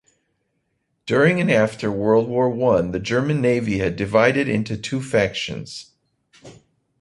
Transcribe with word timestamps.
During 1.05 1.39
and 1.39 1.51
after 1.51 1.91
World 1.91 2.27
War 2.27 2.49
One 2.49 2.89
the 2.89 2.97
German 2.97 3.39
navy 3.39 3.77
had 3.77 3.95
divided 3.95 4.47
into 4.47 4.75
two 4.75 4.99
factions. 4.99 5.91